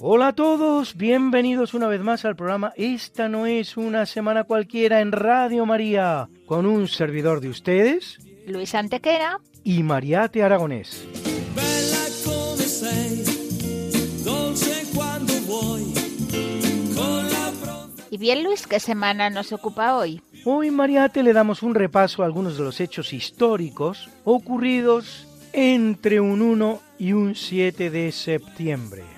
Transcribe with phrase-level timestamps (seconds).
[0.00, 5.00] Hola a todos, bienvenidos una vez más al programa Esta no es una semana cualquiera
[5.00, 9.40] en Radio María, con un servidor de ustedes Luis Antequera.
[9.64, 11.06] y Mariate Aragonés.
[18.10, 20.22] Y bien, Luis, ¿qué semana nos ocupa hoy?
[20.44, 26.40] Hoy Mariate le damos un repaso a algunos de los hechos históricos ocurridos entre un
[26.40, 29.17] 1 y un 7 de septiembre.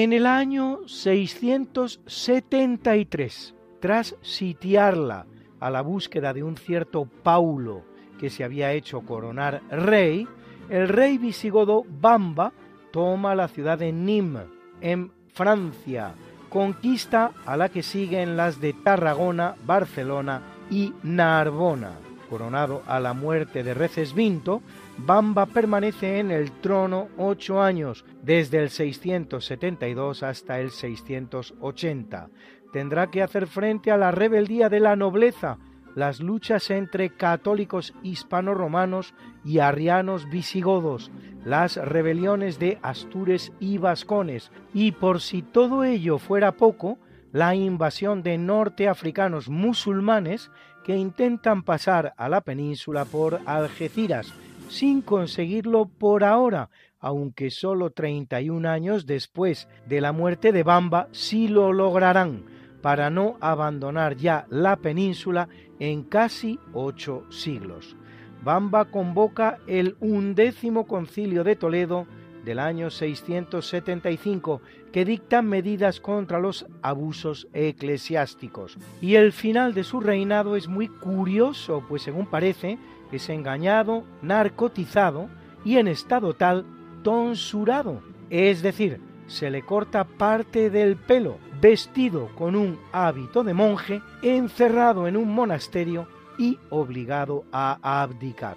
[0.00, 5.26] En el año 673, tras sitiarla
[5.58, 7.82] a la búsqueda de un cierto Paulo
[8.16, 10.28] que se había hecho coronar rey,
[10.70, 12.52] el rey visigodo Bamba
[12.92, 14.46] toma la ciudad de Nîmes,
[14.80, 16.14] en Francia,
[16.48, 21.90] conquista a la que siguen las de Tarragona, Barcelona y Narbona.
[22.30, 24.62] Coronado a la muerte de Recesvinto,
[24.98, 32.28] Bamba permanece en el trono ocho años, desde el 672 hasta el 680.
[32.72, 35.58] Tendrá que hacer frente a la rebeldía de la nobleza,
[35.94, 39.14] las luchas entre católicos hispano-romanos
[39.44, 41.12] y arrianos visigodos,
[41.44, 46.98] las rebeliones de Astures y Vascones, y por si todo ello fuera poco,
[47.32, 50.50] la invasión de norteafricanos musulmanes
[50.84, 54.32] que intentan pasar a la península por Algeciras,
[54.68, 56.70] sin conseguirlo por ahora,
[57.00, 62.44] aunque solo 31 años después de la muerte de Bamba sí lo lograrán,
[62.82, 65.48] para no abandonar ya la península
[65.78, 67.96] en casi ocho siglos.
[68.42, 72.06] Bamba convoca el undécimo concilio de Toledo
[72.44, 74.62] del año 675
[74.92, 78.78] que dicta medidas contra los abusos eclesiásticos.
[79.02, 82.78] Y el final de su reinado es muy curioso, pues según parece,
[83.16, 85.28] es engañado, narcotizado
[85.64, 86.64] y en estado tal
[87.02, 94.02] tonsurado, es decir, se le corta parte del pelo, vestido con un hábito de monje,
[94.22, 96.08] encerrado en un monasterio
[96.38, 98.56] y obligado a abdicar.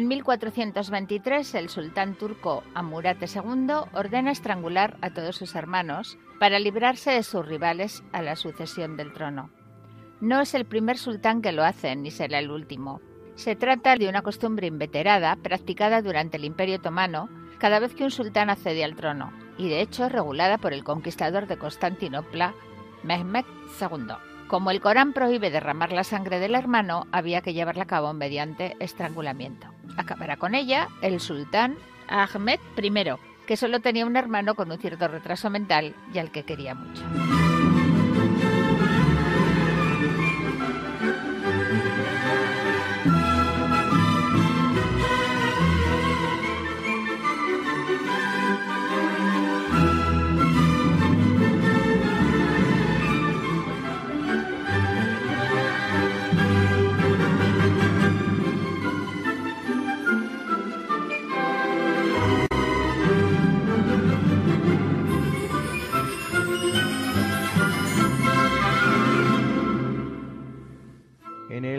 [0.00, 7.10] En 1423, el sultán turco Amurate II ordena estrangular a todos sus hermanos para librarse
[7.10, 9.50] de sus rivales a la sucesión del trono.
[10.22, 13.02] No es el primer sultán que lo hace, ni será el último.
[13.34, 17.28] Se trata de una costumbre inveterada practicada durante el Imperio Otomano
[17.58, 21.46] cada vez que un sultán accede al trono, y de hecho regulada por el conquistador
[21.46, 22.54] de Constantinopla,
[23.02, 23.44] Mehmed
[23.78, 24.29] II.
[24.50, 28.74] Como el Corán prohíbe derramar la sangre del hermano, había que llevarla a cabo mediante
[28.80, 29.68] estrangulamiento.
[29.96, 31.76] Acabará con ella el sultán
[32.08, 32.92] Ahmed I,
[33.46, 37.04] que solo tenía un hermano con un cierto retraso mental y al que quería mucho.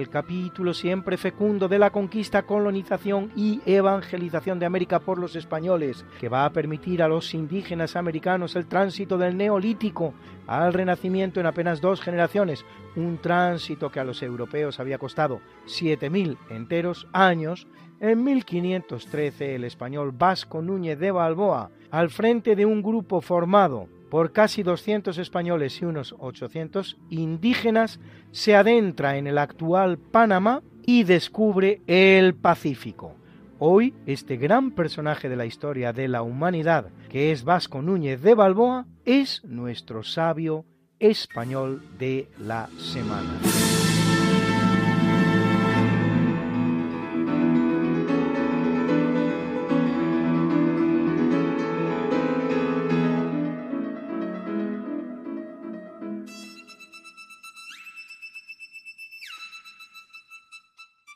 [0.10, 6.30] Capítulo siempre fecundo de la conquista, colonización y evangelización de América por los españoles, que
[6.30, 10.13] va a permitir a los indígenas americanos el tránsito del neolítico
[10.45, 16.38] al renacimiento en apenas dos generaciones, un tránsito que a los europeos había costado 7.000
[16.50, 17.68] enteros años,
[18.00, 24.34] en 1513 el español Vasco Núñez de Balboa, al frente de un grupo formado por
[24.34, 31.81] casi 200 españoles y unos 800 indígenas, se adentra en el actual Panamá y descubre
[31.88, 33.16] el Pacífico.
[33.58, 38.36] Hoy, este gran personaje de la historia de la humanidad, que es Vasco Núñez de
[38.36, 40.66] Balboa, es nuestro sabio
[41.00, 43.40] español de la semana.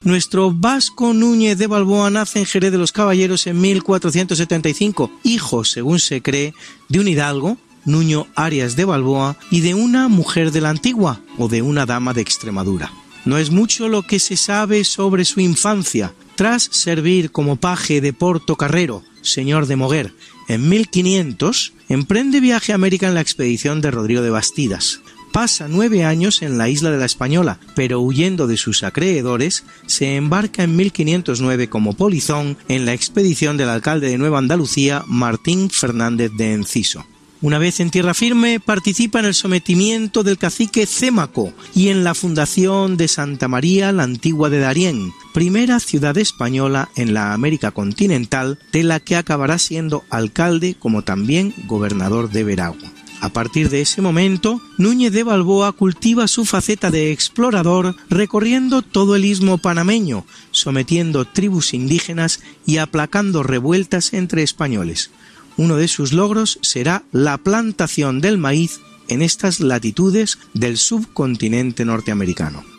[0.05, 5.97] Nuestro Vasco Núñez de Balboa nace en Jerez de los Caballeros en 1475, hijo, según
[5.97, 6.53] se cree,
[6.89, 11.47] de un hidalgo, Nuño Arias de Balboa, y de una mujer de la antigua, o
[11.47, 12.93] de una dama de Extremadura.
[13.25, 16.13] No es mucho lo que se sabe sobre su infancia.
[16.35, 20.13] Tras servir como paje de Porto Carrero, señor de Moguer,
[20.47, 24.99] en 1500, emprende viaje a América en la expedición de Rodrigo de Bastidas
[25.35, 30.15] pasa nueve años en la isla de la Española, pero huyendo de sus acreedores, se
[30.15, 36.31] embarca en 1509 como polizón en la expedición del alcalde de Nueva Andalucía, Martín Fernández
[36.37, 37.05] de Enciso.
[37.41, 42.15] Una vez en tierra firme, participa en el sometimiento del cacique Cémaco y en la
[42.15, 48.57] fundación de Santa María la Antigua de Darién, primera ciudad española en la América continental,
[48.71, 52.95] de la que acabará siendo alcalde como también gobernador de Veragua.
[53.25, 59.15] A partir de ese momento, Núñez de Balboa cultiva su faceta de explorador recorriendo todo
[59.15, 65.09] el istmo panameño, sometiendo tribus indígenas y aplacando revueltas entre españoles.
[65.57, 72.74] Uno de sus logros será la plantación del maíz en estas latitudes del subcontinente norteamericano.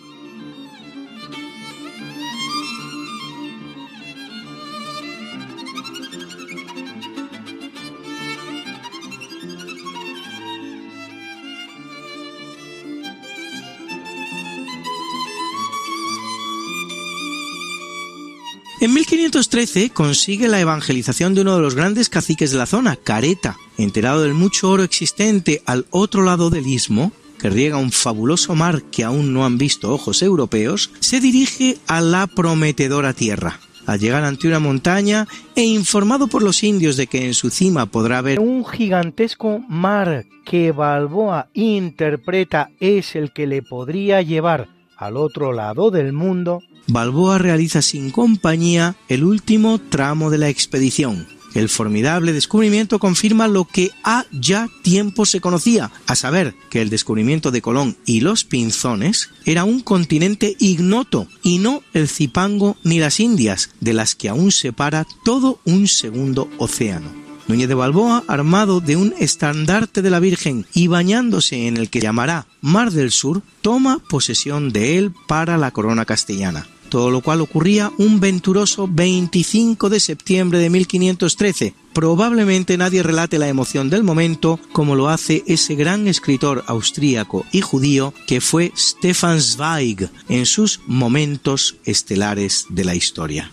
[18.86, 23.56] En 1513 consigue la evangelización de uno de los grandes caciques de la zona, Careta,
[23.78, 27.10] enterado del mucho oro existente al otro lado del istmo,
[27.40, 32.00] que riega un fabuloso mar que aún no han visto ojos europeos, se dirige a
[32.00, 33.58] la prometedora tierra.
[33.86, 37.86] Al llegar ante una montaña e informado por los indios de que en su cima
[37.86, 45.16] podrá ver un gigantesco mar que Balboa interpreta es el que le podría llevar al
[45.16, 51.26] otro lado del mundo, Balboa realiza sin compañía el último tramo de la expedición.
[51.54, 56.90] El formidable descubrimiento confirma lo que ha ya tiempo se conocía, a saber que el
[56.90, 62.98] descubrimiento de Colón y los Pinzones era un continente ignoto y no el Zipango ni
[62.98, 67.25] las Indias, de las que aún separa todo un segundo océano.
[67.48, 72.00] Núñez de Balboa, armado de un estandarte de la Virgen y bañándose en el que
[72.00, 76.66] llamará Mar del Sur, toma posesión de él para la corona castellana.
[76.88, 81.74] Todo lo cual ocurría un venturoso 25 de septiembre de 1513.
[81.92, 87.60] Probablemente nadie relate la emoción del momento como lo hace ese gran escritor austríaco y
[87.60, 93.50] judío que fue Stefan Zweig en sus momentos estelares de la historia.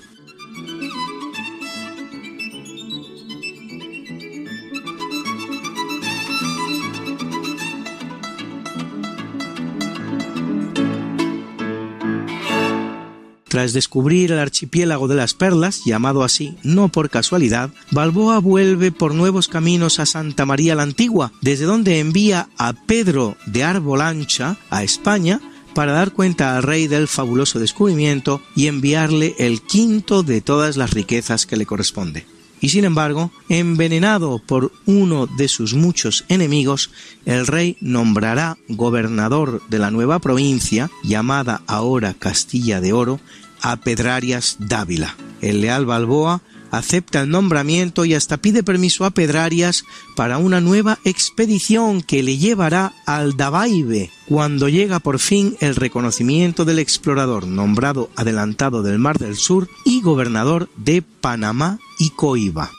[13.64, 19.16] Tras descubrir el archipiélago de las Perlas, llamado así no por casualidad, Balboa vuelve por
[19.16, 24.84] nuevos caminos a Santa María la Antigua, desde donde envía a Pedro de Arbolancha a
[24.84, 25.40] España
[25.74, 30.92] para dar cuenta al rey del fabuloso descubrimiento y enviarle el quinto de todas las
[30.92, 32.26] riquezas que le corresponde.
[32.64, 36.92] Y sin embargo, envenenado por uno de sus muchos enemigos,
[37.26, 43.20] el rey nombrará gobernador de la nueva provincia, llamada ahora Castilla de Oro,
[43.64, 45.16] a Pedrarias Dávila.
[45.42, 49.84] El leal Balboa acepta el nombramiento y hasta pide permiso a Pedrarias
[50.16, 56.66] para una nueva expedición que le llevará al Dabaibe, cuando llega por fin el reconocimiento
[56.66, 62.72] del explorador nombrado adelantado del Mar del Sur y gobernador de Panamá y Coiba.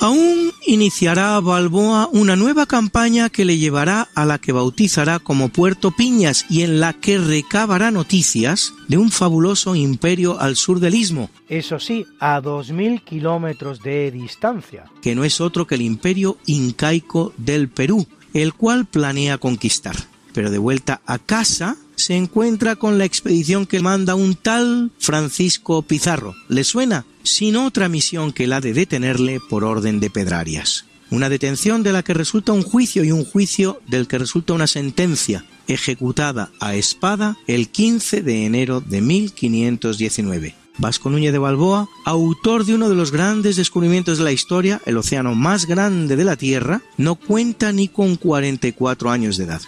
[0.00, 5.90] Aún iniciará Balboa una nueva campaña que le llevará a la que bautizará como Puerto
[5.90, 11.28] Piñas y en la que recabará noticias de un fabuloso imperio al sur del istmo.
[11.50, 14.84] Eso sí, a 2.000 kilómetros de distancia.
[15.02, 19.96] Que no es otro que el imperio incaico del Perú, el cual planea conquistar.
[20.32, 25.82] Pero de vuelta a casa, se encuentra con la expedición que manda un tal Francisco
[25.82, 26.34] Pizarro.
[26.48, 27.04] ¿Le suena?
[27.22, 30.86] Sin otra misión que la de detenerle por orden de Pedrarias.
[31.10, 34.66] Una detención de la que resulta un juicio y un juicio del que resulta una
[34.66, 40.54] sentencia, ejecutada a espada el 15 de enero de 1519.
[40.78, 44.96] Vasco Núñez de Balboa, autor de uno de los grandes descubrimientos de la historia, el
[44.96, 49.60] océano más grande de la Tierra, no cuenta ni con 44 años de edad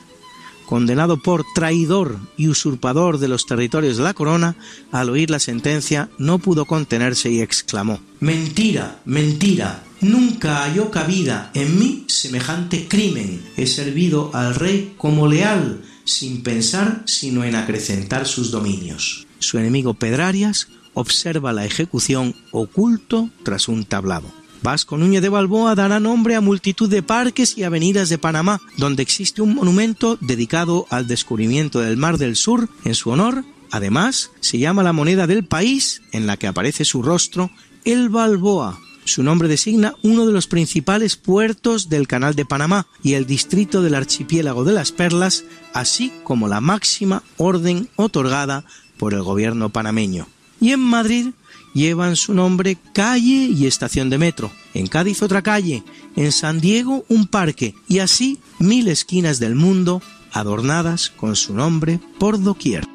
[0.67, 4.57] condenado por traidor y usurpador de los territorios de la corona,
[4.91, 11.79] al oír la sentencia no pudo contenerse y exclamó Mentira, mentira, nunca halló cabida en
[11.79, 13.43] mí semejante crimen.
[13.57, 19.27] He servido al rey como leal, sin pensar sino en acrecentar sus dominios.
[19.39, 24.42] Su enemigo Pedrarias observa la ejecución oculto tras un tablado.
[24.63, 29.03] Vasco Núñez de Balboa dará nombre a multitud de parques y avenidas de Panamá, donde
[29.03, 33.45] existe un monumento dedicado al descubrimiento del Mar del Sur en su honor.
[33.73, 37.51] Además, se llama la moneda del país, en la que aparece su rostro,
[37.85, 38.79] el Balboa.
[39.05, 43.83] Su nombre designa uno de los principales puertos del Canal de Panamá y el distrito
[43.83, 48.65] del archipiélago de las Perlas, así como la máxima orden otorgada
[48.97, 50.29] por el gobierno panameño.
[50.61, 51.31] Y en Madrid
[51.75, 54.51] llevan su nombre calle y estación de metro.
[54.75, 55.83] En Cádiz otra calle,
[56.17, 60.03] en San Diego un parque y así mil esquinas del mundo
[60.33, 62.92] adornadas con su nombre por doquier.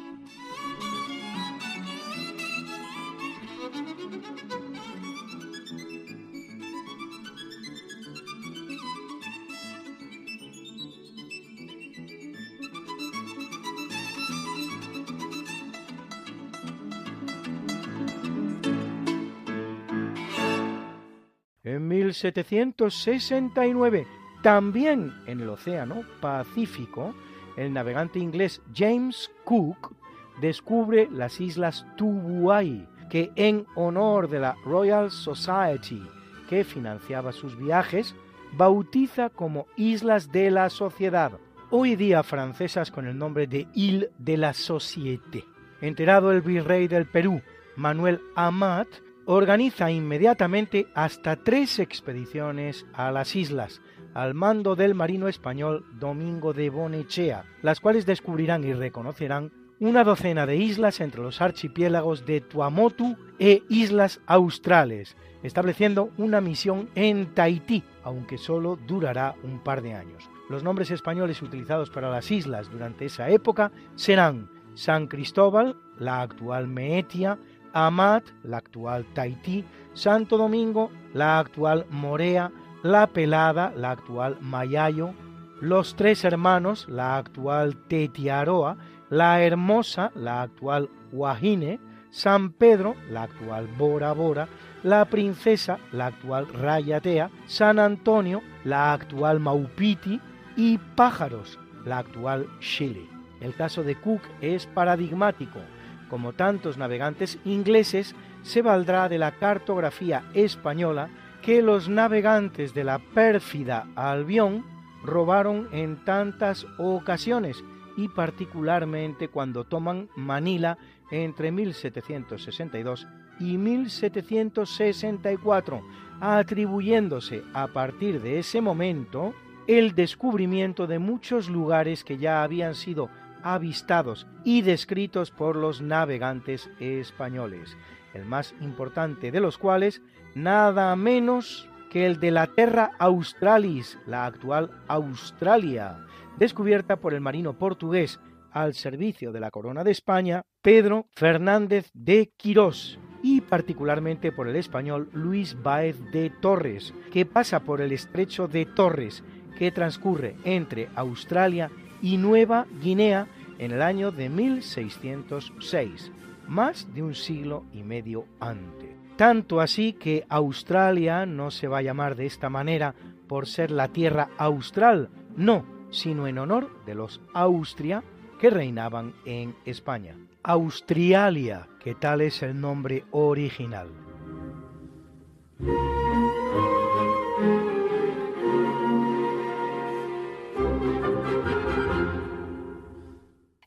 [22.08, 24.06] 1769,
[24.42, 27.14] también en el Océano Pacífico,
[27.56, 29.94] el navegante inglés James Cook
[30.40, 36.02] descubre las islas Tubuai, que en honor de la Royal Society
[36.48, 38.14] que financiaba sus viajes,
[38.52, 41.32] bautiza como Islas de la Sociedad,
[41.70, 45.44] hoy día francesas con el nombre de Ile de la Société.
[45.80, 47.42] Enterado el virrey del Perú,
[47.76, 48.88] Manuel Amat,
[49.30, 53.82] organiza inmediatamente hasta tres expediciones a las islas,
[54.14, 60.46] al mando del marino español Domingo de Bonechea, las cuales descubrirán y reconocerán una docena
[60.46, 67.84] de islas entre los archipiélagos de Tuamotu e Islas Australes, estableciendo una misión en Tahití,
[68.04, 70.30] aunque solo durará un par de años.
[70.48, 76.66] Los nombres españoles utilizados para las islas durante esa época serán San Cristóbal, la actual
[76.66, 77.38] Meetia,
[77.72, 85.14] Amat, la actual Tahití, Santo Domingo, la actual Morea, La Pelada, la actual Mayayo,
[85.60, 88.76] Los Tres Hermanos, la actual Tetiaroa,
[89.10, 94.48] La Hermosa, la actual Guajine, San Pedro, la actual Bora Bora,
[94.82, 100.20] La Princesa, la actual Rayatea, San Antonio, la actual Maupiti
[100.56, 103.06] y Pájaros, la actual Chile.
[103.40, 105.60] El caso de Cook es paradigmático
[106.08, 111.08] como tantos navegantes ingleses, se valdrá de la cartografía española
[111.42, 114.64] que los navegantes de la pérfida Albión
[115.02, 117.64] robaron en tantas ocasiones
[117.96, 120.76] y particularmente cuando toman Manila
[121.10, 123.08] entre 1762
[123.40, 125.82] y 1764,
[126.20, 129.32] atribuyéndose a partir de ese momento
[129.66, 133.08] el descubrimiento de muchos lugares que ya habían sido
[133.42, 137.76] avistados y descritos por los navegantes españoles,
[138.14, 140.02] el más importante de los cuales
[140.34, 146.04] nada menos que el de la Terra Australis, la actual Australia,
[146.38, 152.32] descubierta por el marino portugués al servicio de la Corona de España, Pedro Fernández de
[152.36, 158.48] Quirós, y particularmente por el español Luis Báez de Torres, que pasa por el estrecho
[158.48, 159.24] de Torres,
[159.58, 161.70] que transcurre entre Australia
[162.02, 163.26] Nueva Guinea
[163.58, 166.12] en el año de 1606,
[166.46, 168.90] más de un siglo y medio antes.
[169.16, 172.94] Tanto así que Australia no se va a llamar de esta manera
[173.26, 178.02] por ser la tierra austral, no, sino en honor de los Austria
[178.40, 180.16] que reinaban en España.
[180.42, 183.88] Australia, que tal es el nombre original.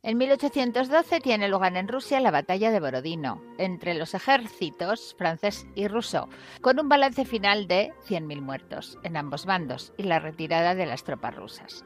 [0.04, 5.88] En 1812 tiene lugar en Rusia la batalla de Borodino entre los ejércitos francés y
[5.88, 6.28] ruso,
[6.62, 11.04] con un balance final de 100.000 muertos en ambos bandos y la retirada de las
[11.04, 11.86] tropas rusas.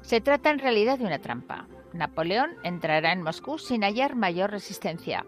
[0.00, 1.68] Se trata en realidad de una trampa.
[1.92, 5.26] Napoleón entrará en Moscú sin hallar mayor resistencia.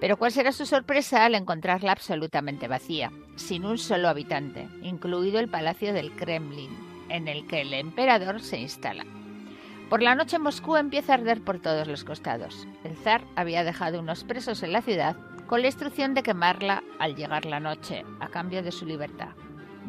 [0.00, 5.48] Pero ¿cuál será su sorpresa al encontrarla absolutamente vacía, sin un solo habitante, incluido el
[5.48, 6.70] palacio del Kremlin,
[7.08, 9.04] en el que el emperador se instala?
[9.88, 12.66] Por la noche Moscú empieza a arder por todos los costados.
[12.84, 17.14] El zar había dejado unos presos en la ciudad con la instrucción de quemarla al
[17.14, 19.30] llegar la noche, a cambio de su libertad.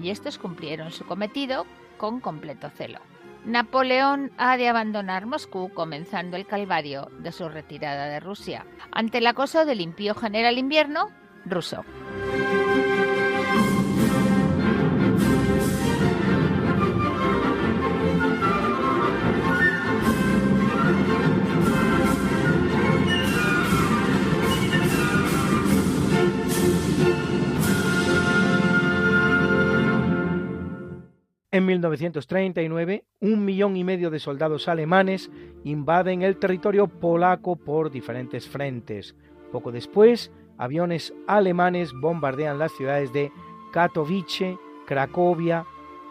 [0.02, 1.66] Y estos cumplieron su cometido
[1.98, 3.00] con completo celo.
[3.46, 9.28] Napoleón ha de abandonar Moscú comenzando el calvario de su retirada de Rusia, ante el
[9.28, 11.10] acoso del impío general invierno
[11.46, 11.86] ruso.
[31.56, 35.32] En 1939, un millón y medio de soldados alemanes
[35.64, 39.16] invaden el territorio polaco por diferentes frentes.
[39.54, 43.32] Poco después, aviones alemanes bombardean las ciudades de
[43.72, 45.66] Katowice, Cracovia,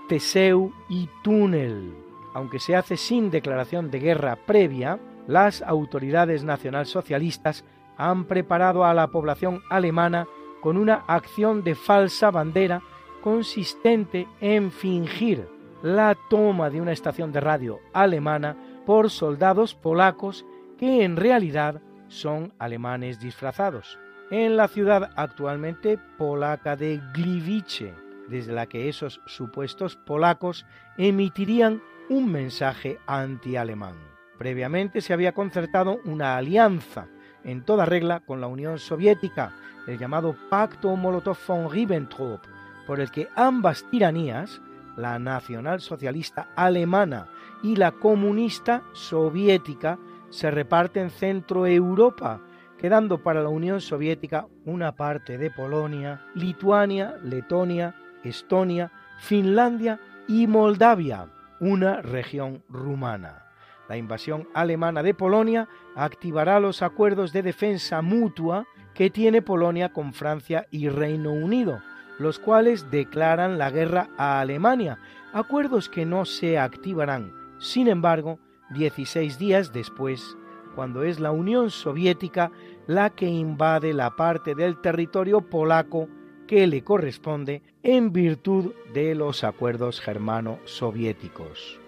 [0.09, 1.93] Teseu y Túnel.
[2.33, 7.67] Aunque se hace sin declaración de guerra previa, las autoridades nacionalsocialistas
[7.99, 10.27] han preparado a la población alemana
[10.63, 12.81] con una acción de falsa bandera
[13.25, 15.49] consistente en fingir
[15.83, 20.45] la toma de una estación de radio alemana por soldados polacos
[20.77, 23.99] que en realidad son alemanes disfrazados,
[24.31, 27.95] en la ciudad actualmente polaca de Gliwice,
[28.29, 30.67] desde la que esos supuestos polacos
[30.99, 33.95] emitirían un mensaje anti-alemán.
[34.37, 37.07] Previamente se había concertado una alianza
[37.43, 39.55] en toda regla con la Unión Soviética,
[39.87, 42.54] el llamado Pacto Molotov-von Ribbentrop,
[42.87, 44.61] por el que ambas tiranías,
[44.97, 47.29] la nacionalsocialista alemana
[47.63, 49.99] y la comunista soviética,
[50.31, 52.41] se reparten Centro Europa,
[52.79, 57.95] quedando para la Unión Soviética una parte de Polonia, Lituania, Letonia,
[58.25, 61.29] Estonia, Finlandia y Moldavia,
[61.61, 63.45] una región rumana.
[63.89, 70.13] La invasión alemana de Polonia activará los acuerdos de defensa mutua que tiene Polonia con
[70.13, 71.81] Francia y Reino Unido,
[72.19, 74.99] los cuales declaran la guerra a Alemania,
[75.33, 78.39] acuerdos que no se activarán, sin embargo,
[78.71, 80.37] 16 días después,
[80.75, 82.51] cuando es la Unión Soviética
[82.87, 86.09] la que invade la parte del territorio polaco
[86.47, 91.81] que le corresponde en virtud de los acuerdos germano-soviéticos.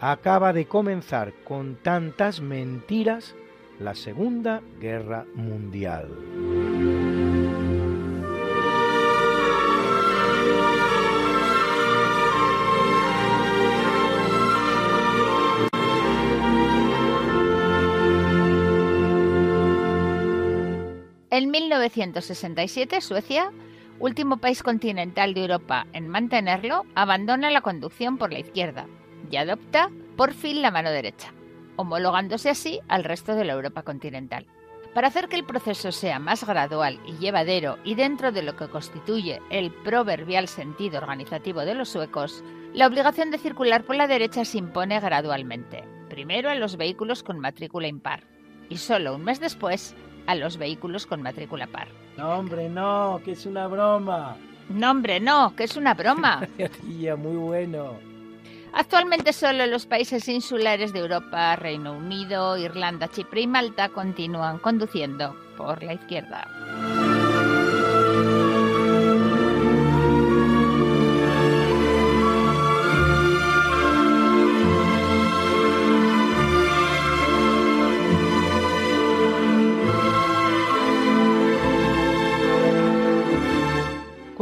[0.00, 3.36] Acaba de comenzar con tantas mentiras
[3.78, 6.08] la Segunda Guerra Mundial.
[21.40, 23.50] En 1967, Suecia,
[23.98, 28.86] último país continental de Europa en mantenerlo, abandona la conducción por la izquierda
[29.30, 31.32] y adopta por fin la mano derecha,
[31.76, 34.44] homologándose así al resto de la Europa continental.
[34.92, 38.68] Para hacer que el proceso sea más gradual y llevadero y dentro de lo que
[38.68, 44.44] constituye el proverbial sentido organizativo de los suecos, la obligación de circular por la derecha
[44.44, 48.24] se impone gradualmente, primero a los vehículos con matrícula impar
[48.68, 49.96] y solo un mes después
[50.30, 51.88] a los vehículos con matrícula par.
[52.16, 54.36] No, hombre, no, que es una broma.
[54.68, 56.46] No, hombre, no, que es una broma.
[56.86, 57.98] Tía, muy bueno.
[58.72, 65.34] Actualmente solo los países insulares de Europa, Reino Unido, Irlanda, Chipre y Malta continúan conduciendo
[65.56, 66.46] por la izquierda.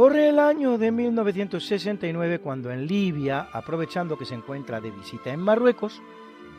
[0.09, 5.39] Corre el año de 1969 cuando en Libia, aprovechando que se encuentra de visita en
[5.39, 6.01] Marruecos,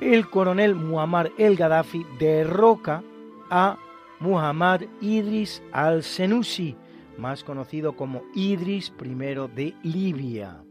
[0.01, 3.03] el coronel Muammar el Gaddafi derroca
[3.51, 3.77] a
[4.21, 6.77] Muhammad Idris al-Senussi,
[7.19, 9.15] más conocido como Idris I
[9.53, 10.63] de Libia.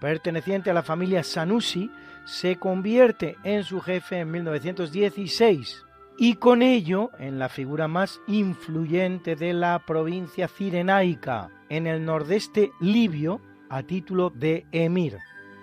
[0.00, 1.88] Perteneciente a la familia Sanusi,
[2.24, 5.84] se convierte en su jefe en 1916
[6.18, 12.72] y con ello en la figura más influyente de la provincia cirenaica, en el nordeste
[12.80, 15.18] libio, a título de emir.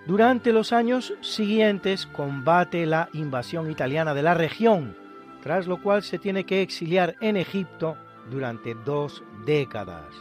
[0.06, 4.96] Durante los años siguientes combate la invasión italiana de la región,
[5.42, 7.98] tras lo cual se tiene que exiliar en Egipto
[8.30, 10.14] durante dos décadas.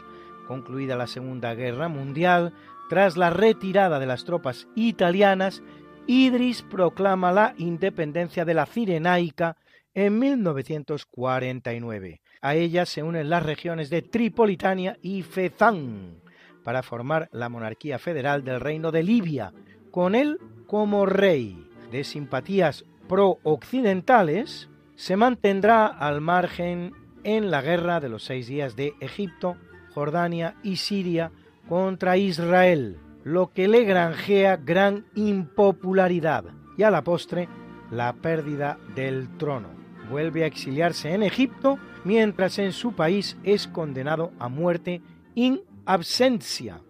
[0.47, 2.53] Concluida la Segunda Guerra Mundial,
[2.89, 5.63] tras la retirada de las tropas italianas,
[6.07, 9.57] Idris proclama la independencia de la Cirenaica
[9.95, 12.21] en 1949.
[12.45, 16.21] A ella se unen las regiones de Tripolitania y Fezán
[16.63, 19.55] para formar la monarquía federal del Reino de Libia,
[19.91, 21.67] con él como rey.
[21.91, 28.93] De simpatías pro-occidentales, se mantendrá al margen en la guerra de los seis días de
[29.01, 29.57] Egipto,
[29.95, 31.33] Jordania y Siria
[31.67, 36.45] contra Israel, lo que le granjea gran impopularidad
[36.77, 37.49] y a la postre
[37.91, 39.69] la pérdida del trono.
[40.11, 45.03] Vuelve a exiliarse en Egipto mientras en su país es condenado a muerte
[45.35, 46.81] in absentia,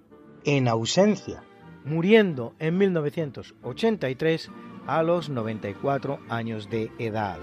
[0.45, 1.43] en ausencia,
[1.85, 4.51] muriendo en 1983
[4.87, 7.39] a los 94 años de edad.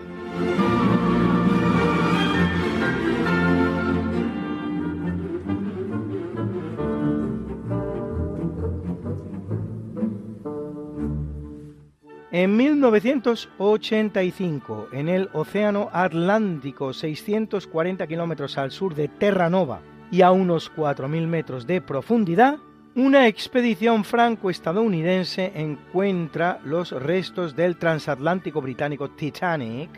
[12.42, 20.72] En 1985, en el Océano Atlántico, 640 kilómetros al sur de Terranova y a unos
[20.76, 22.58] 4.000 metros de profundidad,
[22.96, 29.92] una expedición franco-estadounidense encuentra los restos del transatlántico británico Titanic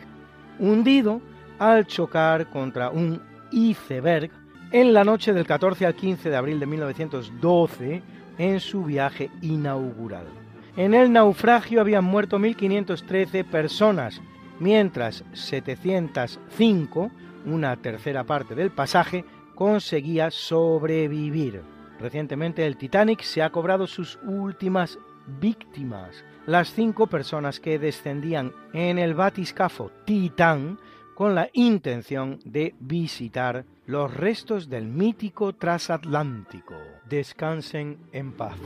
[0.58, 1.22] hundido
[1.58, 4.30] al chocar contra un iceberg
[4.70, 8.02] en la noche del 14 al 15 de abril de 1912
[8.36, 10.43] en su viaje inaugural.
[10.76, 14.20] En el naufragio habían muerto 1.513 personas,
[14.58, 17.10] mientras 705,
[17.46, 21.62] una tercera parte del pasaje, conseguía sobrevivir.
[22.00, 24.98] Recientemente el Titanic se ha cobrado sus últimas
[25.40, 30.78] víctimas, las cinco personas que descendían en el batiscafo Titán
[31.14, 36.74] con la intención de visitar los restos del mítico transatlántico.
[37.08, 38.56] Descansen en paz.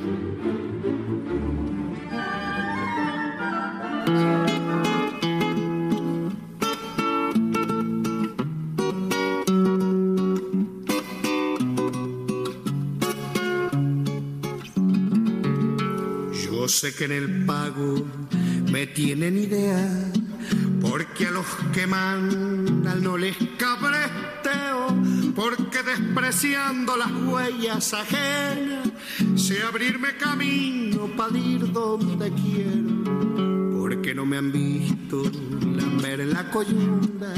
[16.68, 18.06] Yo sé que en el pago
[18.70, 19.88] me tienen idea,
[20.80, 24.88] porque a los que mandan no les cabresteo,
[25.34, 28.88] porque despreciando las huellas ajenas,
[29.36, 33.47] sé abrirme camino para ir donde quiero,
[34.08, 37.34] porque no me han visto lamber la coyunda,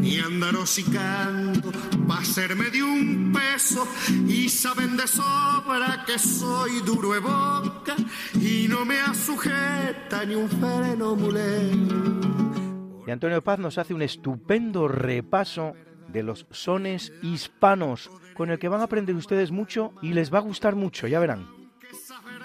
[0.00, 1.70] ni andar hocicando
[2.10, 3.86] va a serme de un peso,
[4.26, 7.96] y saben de sobra que soy duro de boca,
[8.40, 13.04] y no me asujeta ni un freno mulero.
[13.06, 15.74] Y Antonio Paz nos hace un estupendo repaso
[16.08, 20.38] de los sones hispanos, con el que van a aprender ustedes mucho y les va
[20.38, 21.46] a gustar mucho, ya verán.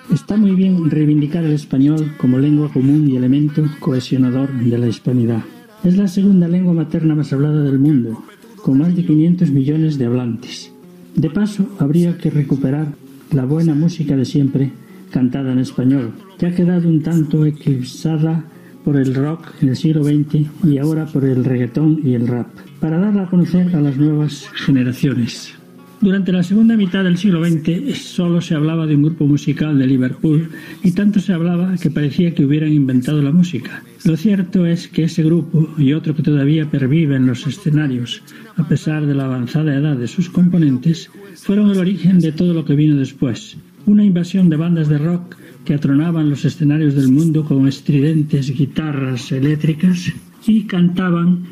[0.09, 5.43] Está muy bien reivindicar el español como lengua común y elemento cohesionador de la hispanidad.
[5.83, 8.23] Es la segunda lengua materna más hablada del mundo,
[8.61, 10.73] con más de 500 millones de hablantes.
[11.15, 12.87] De paso, habría que recuperar
[13.31, 14.71] la buena música de siempre
[15.11, 18.45] cantada en español, que ha quedado un tanto eclipsada
[18.83, 22.47] por el rock en el siglo XX y ahora por el reggaetón y el rap,
[22.79, 25.53] para darla a conocer a las nuevas generaciones.
[26.01, 29.85] Durante la segunda mitad del siglo XX solo se hablaba de un grupo musical de
[29.85, 30.49] Liverpool
[30.83, 33.83] y tanto se hablaba que parecía que hubieran inventado la música.
[34.03, 38.23] Lo cierto es que ese grupo y otro que todavía pervive en los escenarios,
[38.57, 42.65] a pesar de la avanzada edad de sus componentes, fueron el origen de todo lo
[42.65, 43.57] que vino después.
[43.85, 45.35] Una invasión de bandas de rock
[45.65, 50.11] que atronaban los escenarios del mundo con estridentes guitarras eléctricas
[50.47, 51.43] y cantaban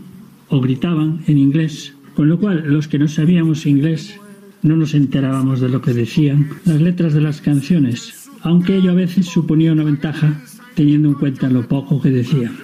[0.48, 4.20] o gritaban en inglés, con lo cual los que no sabíamos inglés
[4.62, 8.96] no nos enterábamos de lo que decían las letras de las canciones, aunque ello a
[8.96, 10.42] veces suponía una ventaja
[10.76, 12.56] teniendo en cuenta lo poco que decían.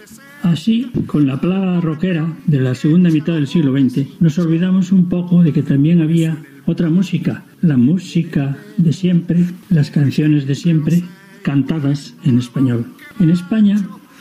[0.43, 5.09] Así, con la plaga rockera de la segunda mitad del siglo XX, nos olvidamos un
[5.09, 11.03] poco de que también había otra música, la música de siempre, las canciones de siempre,
[11.41, 12.85] cantadas en español.
[13.19, 13.77] En España,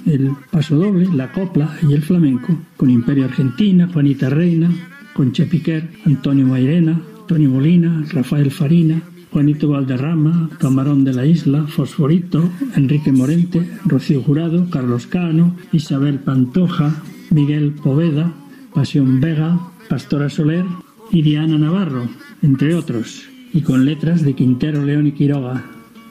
[0.06, 4.70] el pasodoble, la copla y el flamenco, con Imperio Argentina, Juanita Reina,
[5.14, 12.50] Concha Piquer, Antonio Mairena, Tony Molina, Rafael Farina, Juanito Valderrama, Camarón de la Isla, Fosforito,
[12.76, 18.32] Enrique Morente, Rocío Jurado, Carlos Cano, Isabel Pantoja, Miguel Poveda,
[18.72, 19.58] Pasión Vega,
[19.88, 20.64] Pastora Soler
[21.10, 22.08] y Diana Navarro,
[22.42, 25.64] entre otros, y con letras de Quintero, León y Quiroga,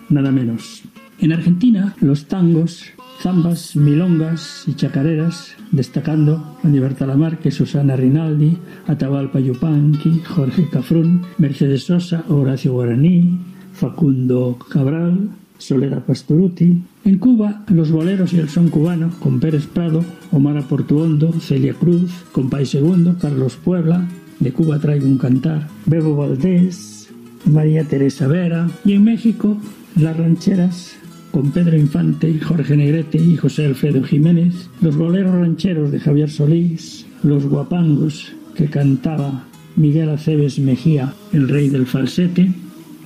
[0.10, 0.84] nada menos.
[1.20, 2.84] En Argentina, los tangos
[3.24, 12.26] zambas, milongas y chacareras, destacando Aníbal Talamarque, Susana Rinaldi, Atahualpa Yupanqui, Jorge Cafrún, Mercedes Sosa,
[12.28, 13.40] Horacio Guaraní,
[13.72, 16.84] Facundo Cabral, Soledad Pastoruti.
[17.06, 22.12] En Cuba, los boleros y el son cubano, con Pérez Prado, Omar Portuondo, Celia Cruz,
[22.34, 24.06] Compay Segundo, Carlos Puebla,
[24.42, 27.10] de Cuba traigo un cantar, Bebo Valdés,
[27.46, 29.56] María Teresa Vera, y en México,
[29.96, 30.98] las rancheras
[31.34, 37.08] con Pedro Infante, Jorge Negrete y José Alfredo Jiménez, los boleros rancheros de Javier Solís,
[37.24, 39.44] los guapangos que cantaba
[39.76, 42.54] Miguel Aceves Mejía, el rey del falsete,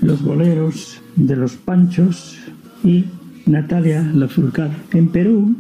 [0.02, 2.38] los boleros de los Panchos
[2.84, 3.06] y
[3.46, 4.76] Natalia Lafourcade.
[4.92, 5.56] En Perú,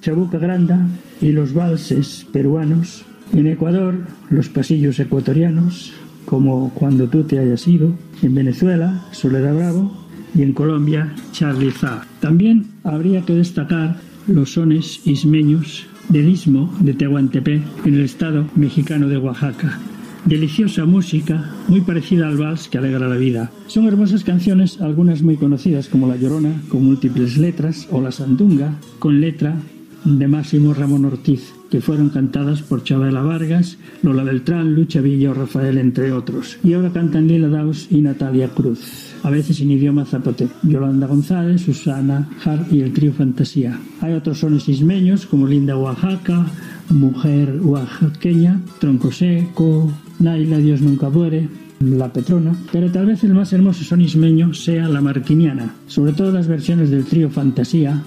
[0.00, 0.86] Chabuca Granda
[1.20, 3.04] y los valses peruanos.
[3.32, 3.96] En Ecuador,
[4.30, 5.92] los pasillos ecuatorianos,
[6.24, 7.94] como Cuando tú te hayas ido.
[8.22, 10.01] En Venezuela, Soledad Bravo.
[10.34, 12.06] Y en Colombia, Charlie Zah.
[12.20, 19.08] También habría que destacar los sones ismeños del istmo de Tehuantepec en el estado mexicano
[19.08, 19.78] de Oaxaca,
[20.24, 23.50] Deliciosa música, muy parecida al vals que alegra la vida.
[23.66, 28.78] Son hermosas canciones, algunas muy conocidas como La Llorona, con múltiples letras, o La Sandunga,
[29.00, 29.56] con letra
[30.04, 35.34] de Máximo Ramón Ortiz, que fueron cantadas por Chabela Vargas, Lola Beltrán, Lucha Villa o
[35.34, 36.58] Rafael, entre otros.
[36.62, 40.48] Y ahora cantan Lila Daus y Natalia Cruz, a veces en idioma zapote.
[40.62, 43.78] Yolanda González, Susana Hart y el trío Fantasía.
[44.00, 46.46] Hay otros sones ismeños como Linda Oaxaca,
[46.90, 51.48] Mujer Oaxaqueña, Tronco Seco, Naila, Dios nunca muere,
[51.80, 56.32] La Petrona, pero tal vez el más hermoso son ismeño sea La Marquiniana, sobre todo
[56.32, 58.02] las versiones del trío Fantasía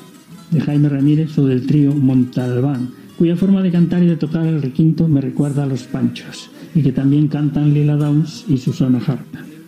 [0.51, 4.61] de Jaime Ramírez o del trío Montalbán, cuya forma de cantar y de tocar el
[4.61, 9.25] requinto me recuerda a los Panchos, y que también cantan Lila Downs y Susana Harp.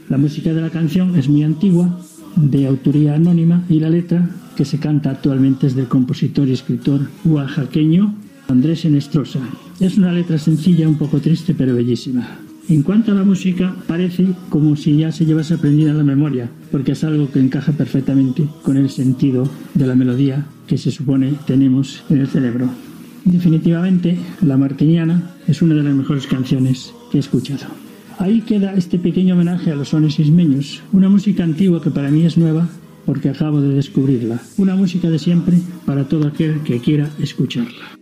[0.09, 1.99] La música de la canción es muy antigua,
[2.35, 7.01] de autoría anónima, y la letra que se canta actualmente es del compositor y escritor
[7.25, 8.15] oaxaqueño
[8.47, 9.39] Andrés Enestrosa.
[9.79, 12.46] Es una letra sencilla, un poco triste, pero bellísima.
[12.69, 16.49] En cuanto a la música, parece como si ya se llevase aprendida en la memoria,
[16.69, 21.35] porque es algo que encaja perfectamente con el sentido de la melodía que se supone
[21.45, 22.69] tenemos en el cerebro.
[23.23, 27.67] Definitivamente, La Martiniana es una de las mejores canciones que he escuchado.
[28.19, 32.25] Ahí queda este pequeño homenaje a los sones ismeños, una música antigua que para mí
[32.25, 32.67] es nueva
[33.05, 37.96] porque acabo de descubrirla, una música de siempre para todo aquel que quiera escucharla.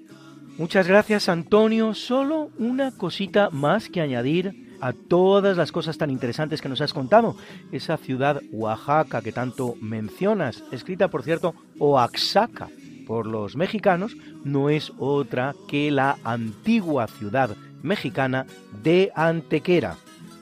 [0.57, 1.93] Muchas gracias Antonio.
[1.93, 6.93] Solo una cosita más que añadir a todas las cosas tan interesantes que nos has
[6.93, 7.35] contado.
[7.73, 12.69] Esa ciudad Oaxaca que tanto mencionas, escrita por cierto Oaxaca
[13.05, 14.15] por los mexicanos,
[14.45, 17.49] no es otra que la antigua ciudad
[17.83, 18.45] mexicana
[18.81, 19.97] de Antequera,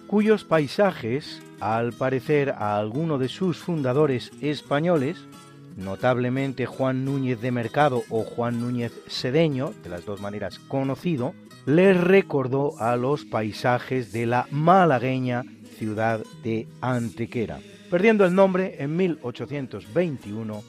[0.05, 5.25] cuyos paisajes, al parecer a alguno de sus fundadores españoles,
[5.75, 11.33] notablemente Juan Núñez de Mercado o Juan Núñez Sedeño, de las dos maneras conocido,
[11.65, 15.43] les recordó a los paisajes de la malagueña
[15.77, 17.59] ciudad de Antequera,
[17.89, 20.63] perdiendo el nombre en 1821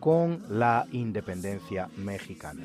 [0.00, 2.62] con la independencia mexicana.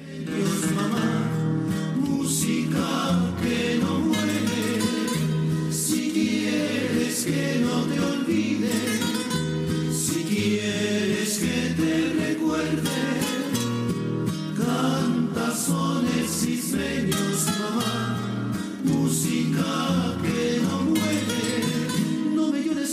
[7.26, 9.03] que no te olvides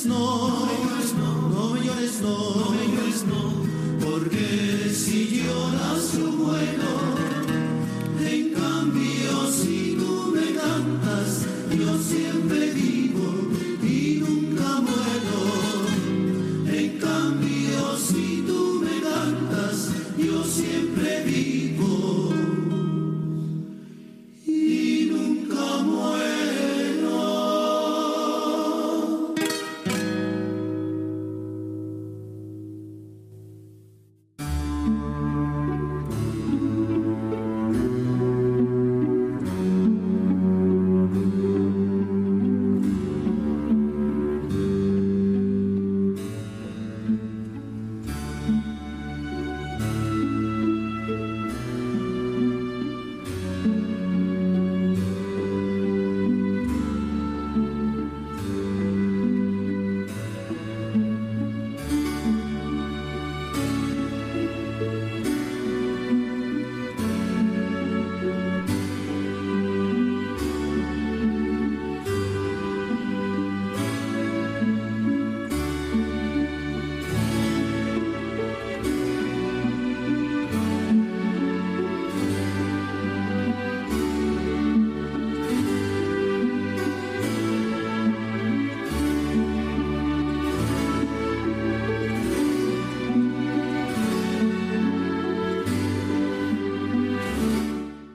[0.06, 3.42] llores, no, no me llores, no, no me llores, no,
[4.04, 6.92] porque si lloras yo muero.
[8.20, 12.99] En cambio, si tú me cantas, yo siempre vivo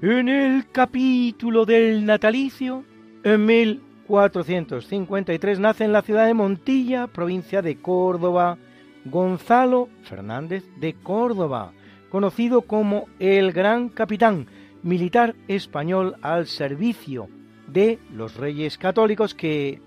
[0.07, 2.83] En el capítulo del natalicio,
[3.23, 8.59] en 1453 nace en la ciudad de Montilla, provincia de Córdoba,
[9.05, 11.73] Gonzalo Fernández de Córdoba,
[12.11, 14.45] conocido como el Gran Capitán,
[14.83, 17.27] militar español al servicio
[17.65, 19.81] de los reyes católicos que...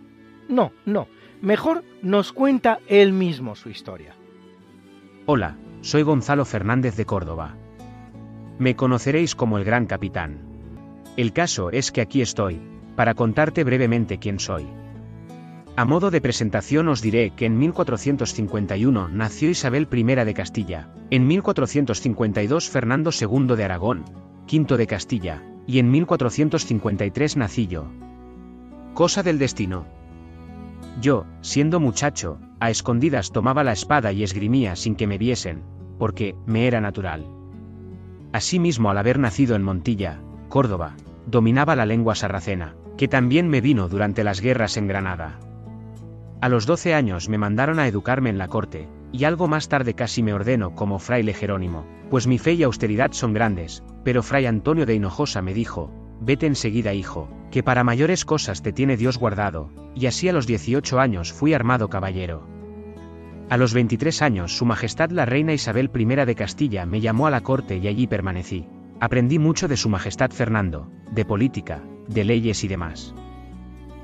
[0.49, 1.07] No, no,
[1.43, 4.17] mejor nos cuenta él mismo su historia.
[5.27, 7.55] Hola, soy Gonzalo Fernández de Córdoba.
[8.59, 10.41] Me conoceréis como el Gran Capitán.
[11.17, 12.61] El caso es que aquí estoy,
[12.97, 14.67] para contarte brevemente quién soy.
[15.77, 21.25] A modo de presentación os diré que en 1451 nació Isabel I de Castilla, en
[21.29, 24.05] 1452 Fernando II de Aragón,
[24.53, 27.87] V de Castilla, y en 1453 nací yo.
[28.93, 29.87] Cosa del destino.
[31.01, 35.63] Yo, siendo muchacho, a escondidas tomaba la espada y esgrimía sin que me viesen,
[35.97, 37.38] porque me era natural.
[38.33, 40.95] Asimismo, al haber nacido en Montilla, Córdoba,
[41.27, 45.39] dominaba la lengua sarracena, que también me vino durante las guerras en Granada.
[46.41, 49.95] A los 12 años me mandaron a educarme en la corte, y algo más tarde
[49.95, 54.47] casi me ordeno como fraile Jerónimo, pues mi fe y austeridad son grandes, pero fray
[54.47, 59.19] Antonio de Hinojosa me dijo, vete enseguida hijo, que para mayores cosas te tiene Dios
[59.19, 62.58] guardado, y así a los 18 años fui armado caballero.
[63.51, 67.31] A los 23 años Su Majestad la Reina Isabel I de Castilla me llamó a
[67.31, 68.67] la corte y allí permanecí.
[69.01, 73.15] Aprendí mucho de Su Majestad Fernando, de política, de leyes y demás.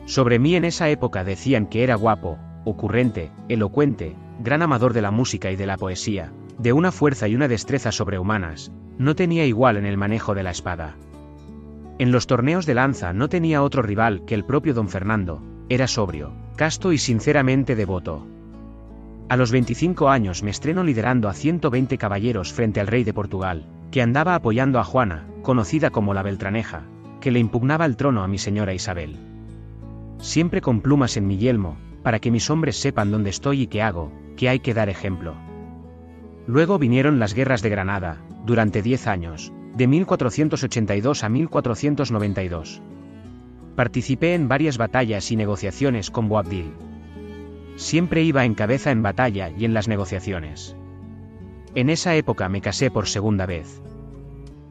[0.06, 5.10] Sobre mí en esa época decían que era guapo, ocurrente, elocuente, gran amador de la
[5.10, 9.76] música y de la poesía, de una fuerza y una destreza sobrehumanas, no tenía igual
[9.76, 10.96] en el manejo de la espada.
[11.98, 15.86] En los torneos de lanza no tenía otro rival que el propio don Fernando, era
[15.86, 18.26] sobrio, casto y sinceramente devoto.
[19.28, 23.66] A los 25 años me estreno liderando a 120 caballeros frente al rey de Portugal,
[23.90, 26.82] que andaba apoyando a Juana, conocida como la Beltraneja,
[27.20, 29.18] que le impugnaba el trono a mi señora Isabel
[30.24, 33.82] siempre con plumas en mi yelmo, para que mis hombres sepan dónde estoy y qué
[33.82, 35.34] hago, que hay que dar ejemplo.
[36.46, 42.82] Luego vinieron las guerras de Granada, durante diez años, de 1482 a 1492.
[43.76, 46.72] Participé en varias batallas y negociaciones con Boabdil.
[47.76, 50.76] Siempre iba en cabeza en batalla y en las negociaciones.
[51.74, 53.82] En esa época me casé por segunda vez.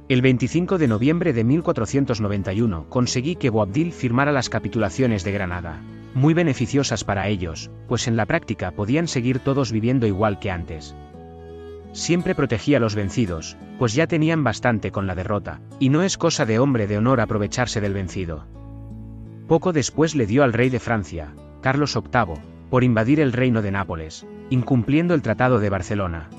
[0.07, 5.81] El 25 de noviembre de 1491 conseguí que Boabdil firmara las capitulaciones de Granada,
[6.13, 10.95] muy beneficiosas para ellos, pues en la práctica podían seguir todos viviendo igual que antes.
[11.91, 16.17] Siempre protegía a los vencidos, pues ya tenían bastante con la derrota, y no es
[16.17, 18.45] cosa de hombre de honor aprovecharse del vencido.
[19.47, 23.69] Poco después le dio al rey de Francia, Carlos VIII, por invadir el reino de
[23.69, 26.31] Nápoles, incumpliendo el Tratado de Barcelona.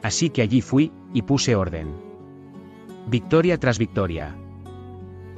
[0.00, 1.88] Así que allí fui, y puse orden.
[3.08, 4.36] Victoria tras victoria.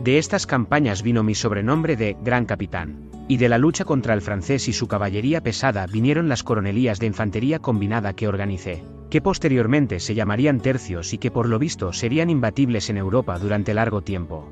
[0.03, 4.21] De estas campañas vino mi sobrenombre de Gran Capitán, y de la lucha contra el
[4.21, 10.01] francés y su caballería pesada vinieron las coronelías de infantería combinada que organicé, que posteriormente
[10.01, 14.51] se llamarían tercios y que por lo visto serían imbatibles en Europa durante largo tiempo.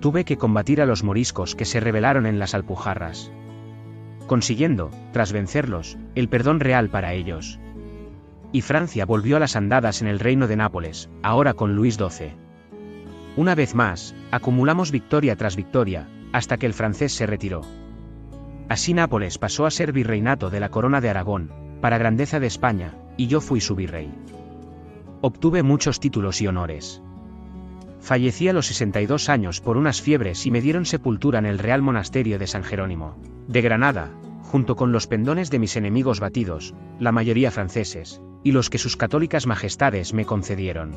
[0.00, 3.32] Tuve que combatir a los moriscos que se rebelaron en las Alpujarras,
[4.26, 7.58] consiguiendo, tras vencerlos, el perdón real para ellos
[8.52, 12.34] y Francia volvió a las andadas en el reino de Nápoles, ahora con Luis XII.
[13.36, 17.62] Una vez más, acumulamos victoria tras victoria, hasta que el francés se retiró.
[18.68, 22.94] Así Nápoles pasó a ser virreinato de la corona de Aragón, para grandeza de España,
[23.16, 24.12] y yo fui su virrey.
[25.22, 27.02] Obtuve muchos títulos y honores.
[28.02, 31.82] Fallecí a los 62 años por unas fiebres y me dieron sepultura en el Real
[31.82, 34.10] Monasterio de San Jerónimo, de Granada,
[34.42, 38.96] junto con los pendones de mis enemigos batidos, la mayoría franceses, y los que sus
[38.96, 40.96] católicas majestades me concedieron.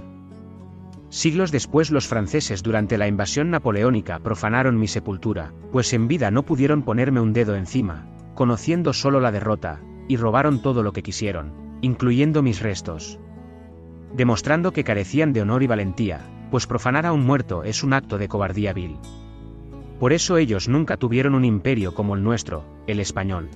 [1.09, 6.41] Siglos después los franceses durante la invasión napoleónica profanaron mi sepultura, pues en vida no
[6.41, 11.53] pudieron ponerme un dedo encima, conociendo solo la derrota, y robaron todo lo que quisieron,
[11.81, 13.19] incluyendo mis restos.
[14.15, 18.17] Demostrando que carecían de honor y valentía, pues profanar a un muerto es un acto
[18.17, 18.95] de cobardía vil.
[19.99, 23.49] Por eso ellos nunca tuvieron un imperio como el nuestro, el español.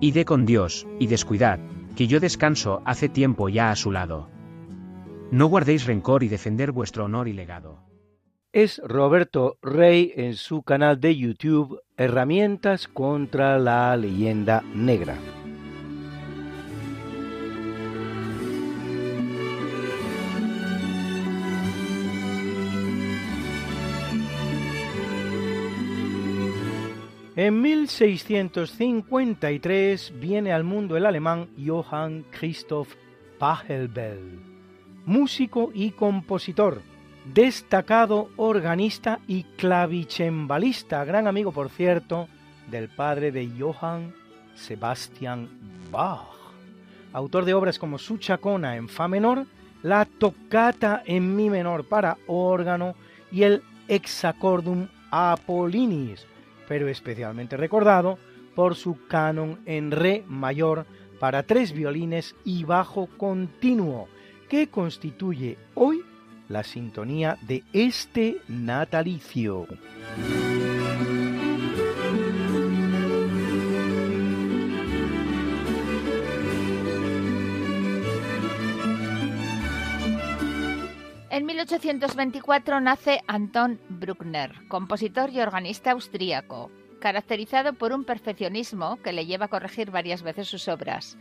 [0.00, 1.60] Ide con Dios, y descuidad,
[1.94, 4.30] que yo descanso hace tiempo ya a su lado.
[5.30, 7.84] No guardéis rencor y defender vuestro honor y legado.
[8.50, 15.18] Es Roberto Rey en su canal de YouTube Herramientas contra la leyenda negra.
[27.36, 32.88] En 1653 viene al mundo el alemán Johann Christoph
[33.38, 34.40] Pachelbel,
[35.06, 36.82] músico y compositor,
[37.32, 42.26] destacado organista y clavicembalista, gran amigo, por cierto,
[42.68, 44.12] del padre de Johann
[44.56, 45.48] Sebastian
[45.92, 46.34] Bach,
[47.12, 49.46] autor de obras como Su Chacona en Fa menor,
[49.84, 52.96] la Toccata en Mi menor para órgano
[53.30, 56.26] y el Hexacordum Apollinis,
[56.70, 58.16] pero especialmente recordado
[58.54, 60.86] por su canon en Re mayor
[61.18, 64.06] para tres violines y bajo continuo,
[64.48, 66.04] que constituye hoy
[66.48, 69.66] la sintonía de este natalicio.
[81.40, 86.70] En 1824 nace Anton Bruckner, compositor y organista austríaco,
[87.00, 91.16] caracterizado por un perfeccionismo que le lleva a corregir varias veces sus obras,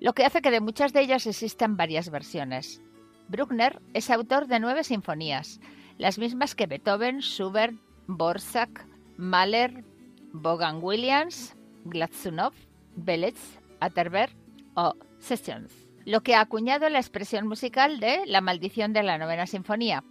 [0.00, 2.82] lo que hace que de muchas de ellas existan varias versiones.
[3.28, 5.60] Bruckner es autor de nueve sinfonías,
[5.98, 7.76] las mismas que Beethoven, Schubert,
[8.08, 9.84] Borsak, Mahler,
[10.32, 11.54] Bogan Williams,
[11.84, 12.54] Glazunov,
[12.96, 14.32] Belitz, Atterberg
[14.74, 19.46] o Sessions lo que ha acuñado la expresión musical de La maldición de la novena
[19.46, 20.04] sinfonía,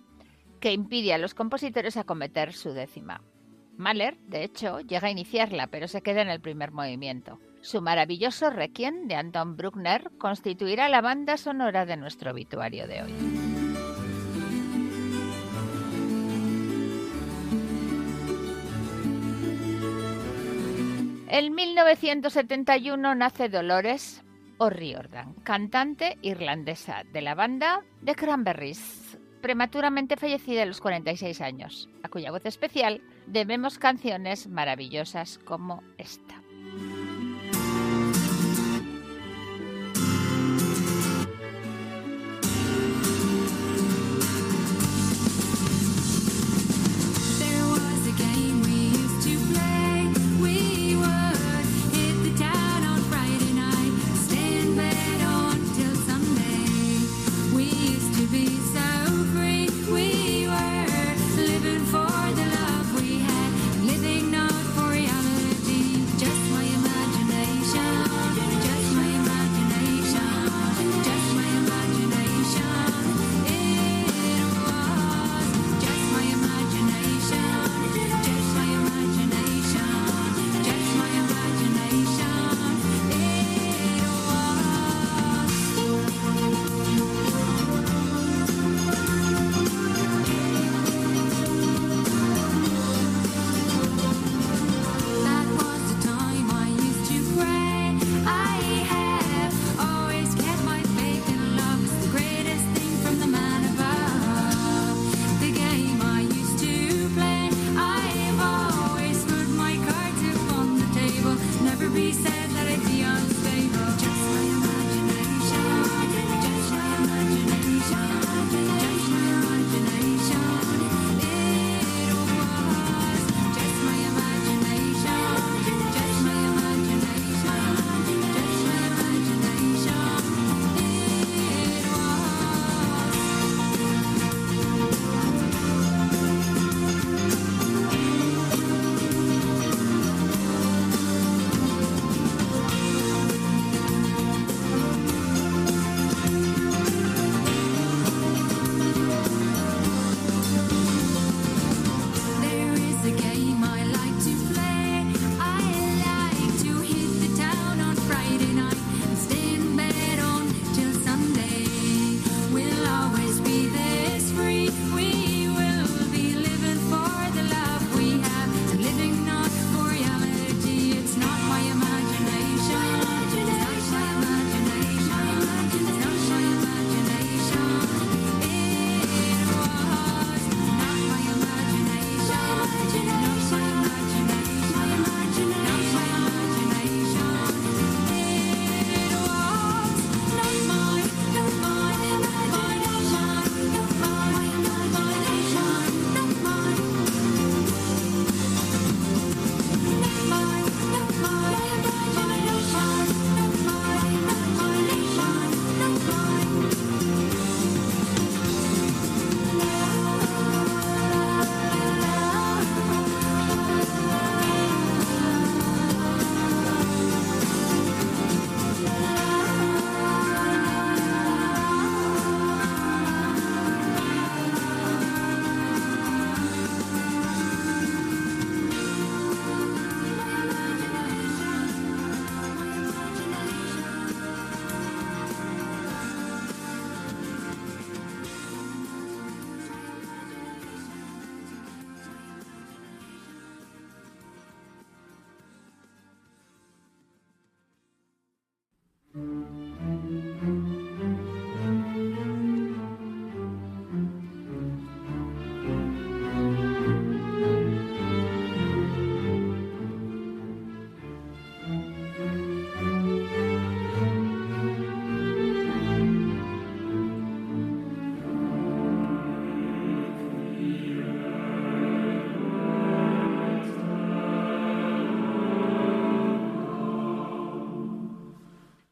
[0.59, 3.21] que impide a los compositores acometer su décima.
[3.77, 7.39] Mahler, de hecho, llega a iniciarla, pero se queda en el primer movimiento.
[7.61, 13.13] Su maravilloso Requiem de Anton Bruckner constituirá la banda sonora de nuestro obituario de hoy.
[21.31, 24.23] En 1971 nace Dolores
[24.59, 32.09] O'Riordan, cantante irlandesa de la banda The Cranberries, prematuramente fallecida a los 46 años, a
[32.09, 36.41] cuya voz especial debemos canciones maravillosas como esta.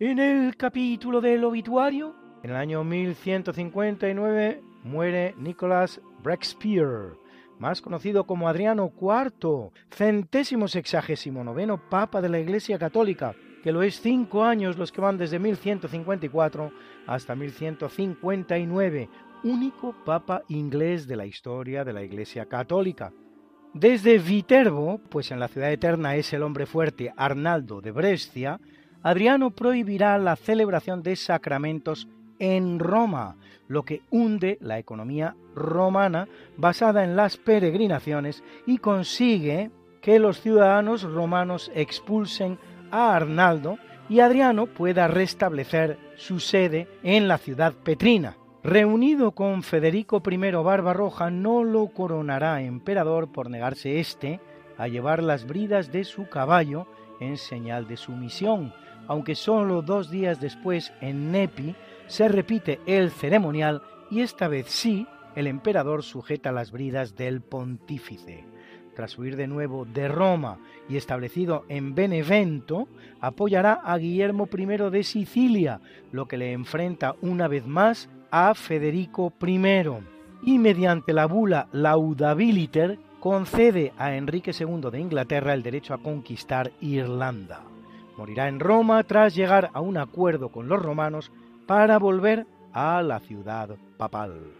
[0.07, 7.17] En el capítulo del obituario, en el año 1159 muere Nicholas Breakspere,
[7.59, 13.83] más conocido como Adriano IV, centésimo sexagésimo noveno Papa de la Iglesia Católica, que lo
[13.83, 16.71] es cinco años los que van desde 1154
[17.05, 19.09] hasta 1159,
[19.43, 23.11] único Papa inglés de la historia de la Iglesia Católica.
[23.73, 28.57] Desde Viterbo, pues en la ciudad eterna es el hombre fuerte Arnaldo de Brescia,
[29.07, 33.37] Adriano prohibirá la celebración de sacramentos en Roma,
[33.69, 36.27] lo que hunde la economía romana
[36.57, 42.59] basada en las peregrinaciones y consigue que los ciudadanos romanos expulsen
[42.91, 43.77] a Arnaldo
[44.09, 48.35] y Adriano pueda restablecer su sede en la ciudad petrina.
[48.61, 54.41] Reunido con Federico I Barbarroja, no lo coronará emperador por negarse éste
[54.77, 56.87] a llevar las bridas de su caballo
[57.21, 58.73] en señal de sumisión,
[59.07, 61.75] aunque solo dos días después, en Nepi,
[62.07, 68.45] se repite el ceremonial y esta vez sí, el emperador sujeta las bridas del pontífice.
[68.95, 70.57] Tras huir de nuevo de Roma
[70.89, 72.87] y establecido en Benevento,
[73.21, 75.81] apoyará a Guillermo I de Sicilia,
[76.11, 79.61] lo que le enfrenta una vez más a Federico I,
[80.41, 86.71] y mediante la bula Laudabiliter concede a Enrique II de Inglaterra el derecho a conquistar
[86.81, 87.66] Irlanda.
[88.17, 91.31] Morirá en Roma tras llegar a un acuerdo con los romanos
[91.67, 94.53] para volver a la ciudad papal.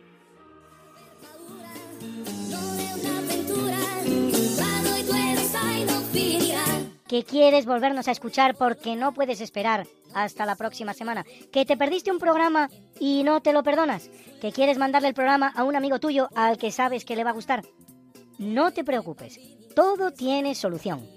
[7.08, 11.78] que quieres volvernos a escuchar porque no puedes esperar hasta la próxima semana, que te
[11.78, 14.10] perdiste un programa y no te lo perdonas,
[14.42, 17.30] que quieres mandarle el programa a un amigo tuyo al que sabes que le va
[17.30, 17.64] a gustar.
[18.38, 19.40] No te preocupes,
[19.74, 21.17] todo tiene solución.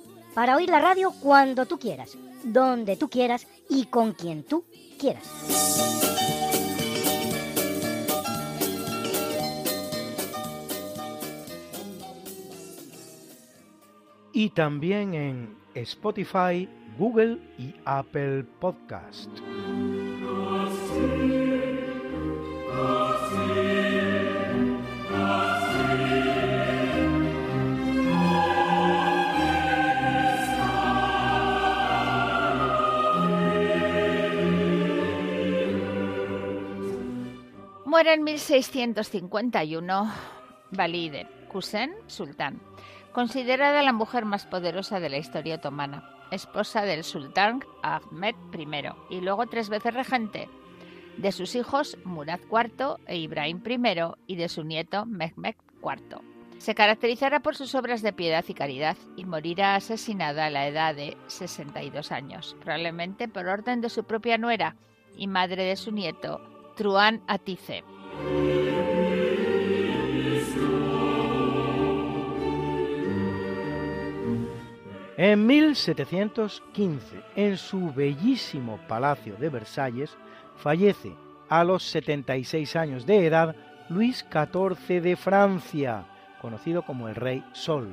[0.33, 4.63] Para oír la radio cuando tú quieras, donde tú quieras y con quien tú
[4.97, 5.27] quieras.
[14.33, 16.67] Y también en Spotify,
[16.97, 19.29] Google y Apple Podcast.
[38.01, 40.11] Muere en 1651
[40.71, 42.59] Valide, Kusen Sultán,
[43.11, 49.21] considerada la mujer más poderosa de la historia otomana, esposa del sultán Ahmed I y
[49.21, 50.49] luego tres veces regente,
[51.17, 53.93] de sus hijos Murad IV e Ibrahim I
[54.25, 56.21] y de su nieto Mehmed IV.
[56.57, 60.95] Se caracterizará por sus obras de piedad y caridad y morirá asesinada a la edad
[60.95, 64.75] de 62 años, probablemente por orden de su propia nuera
[65.15, 67.83] y madre de su nieto Truán Atice.
[75.17, 80.17] En 1715, en su bellísimo palacio de Versalles,
[80.55, 81.15] fallece
[81.47, 83.55] a los 76 años de edad
[83.89, 86.05] Luis XIV de Francia,
[86.41, 87.89] conocido como el Rey Sol,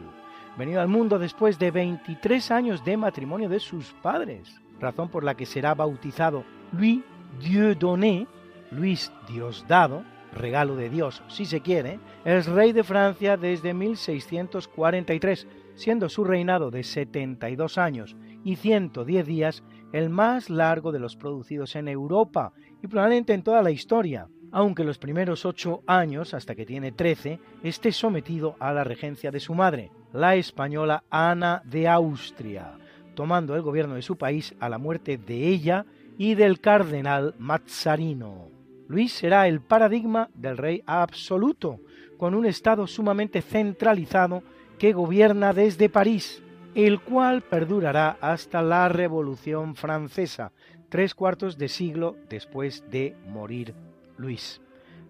[0.57, 5.35] venido al mundo después de 23 años de matrimonio de sus padres, razón por la
[5.35, 7.03] que será bautizado Louis
[7.41, 8.27] Dieudonné
[8.71, 16.09] Luis Diosdado, regalo de Dios si se quiere, es rey de Francia desde 1643, siendo
[16.09, 19.63] su reinado de 72 años y 110 días
[19.93, 22.53] el más largo de los producidos en Europa
[22.83, 27.39] y probablemente en toda la historia, aunque los primeros ocho años, hasta que tiene 13,
[27.63, 32.79] esté sometido a la regencia de su madre, la española Ana de Austria,
[33.15, 38.58] tomando el gobierno de su país a la muerte de ella y del cardenal Mazzarino.
[38.89, 41.79] Luis será el paradigma del rey absoluto,
[42.17, 44.43] con un Estado sumamente centralizado
[44.79, 46.43] que gobierna desde París,
[46.75, 50.53] el cual perdurará hasta la Revolución Francesa,
[50.89, 53.75] tres cuartos de siglo después de morir
[54.17, 54.63] Luis.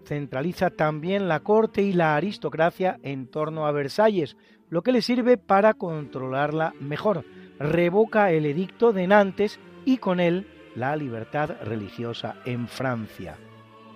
[0.04, 4.36] Centraliza también la corte y la aristocracia en torno a Versalles,
[4.70, 7.24] lo que le sirve para controlarla mejor.
[7.58, 13.36] Revoca el edicto de Nantes y con él la libertad religiosa en Francia.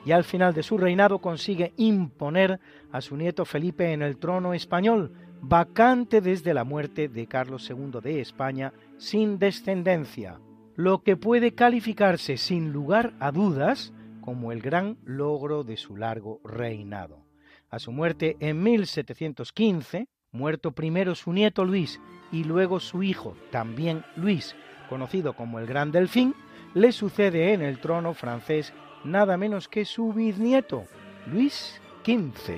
[0.05, 4.55] Y al final de su reinado consigue imponer a su nieto Felipe en el trono
[4.55, 10.41] español, vacante desde la muerte de Carlos II de España sin descendencia,
[10.77, 16.41] lo que puede calificarse sin lugar a dudas como el gran logro de su largo
[16.45, 17.25] reinado.
[17.71, 22.01] A su muerte en 1715, muerto primero su nieto Luis
[22.31, 24.55] y luego su hijo, también Luis,
[24.89, 26.35] conocido como el Gran Delfín,
[26.75, 28.73] le sucede en el trono francés
[29.05, 30.85] nada menos que su bisnieto,
[31.27, 32.57] Luis XV.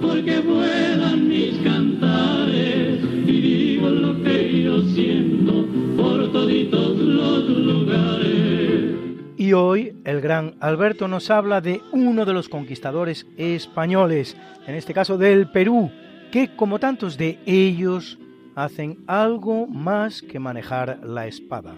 [0.00, 8.94] porque vuelan mis cantares y digo lo que yo siento por toditos los lugares.
[9.36, 14.36] Y hoy el gran Alberto nos habla de uno de los conquistadores españoles,
[14.66, 15.90] en este caso del Perú,
[16.36, 18.18] que como tantos de ellos
[18.54, 21.76] hacen algo más que manejar la espada.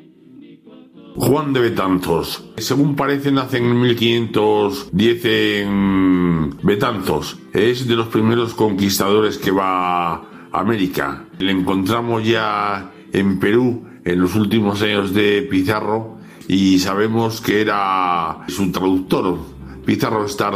[1.15, 2.51] Juan de Betanzos.
[2.57, 7.39] Según parece, nace en 1510 en Betanzos.
[7.53, 11.29] Es de los primeros conquistadores que va a América.
[11.39, 18.41] Le encontramos ya en Perú en los últimos años de Pizarro y sabemos que era
[18.49, 19.39] su traductor.
[19.87, 20.51] Pizarro está